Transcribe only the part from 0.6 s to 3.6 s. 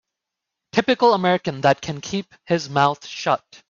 Typical American that can keep his mouth shut.